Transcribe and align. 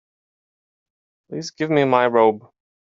Please 1.29 1.51
give 1.51 1.69
me 1.69 1.83
my 1.85 2.07
robe. 2.07 2.49